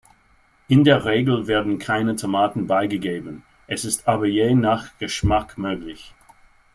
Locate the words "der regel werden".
0.83-1.77